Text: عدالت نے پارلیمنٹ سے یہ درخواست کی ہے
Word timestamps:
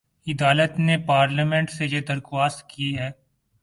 عدالت 0.27 0.79
نے 0.79 0.97
پارلیمنٹ 0.97 1.69
سے 1.69 1.85
یہ 1.85 2.01
درخواست 2.01 2.67
کی 2.69 2.97
ہے 2.97 3.11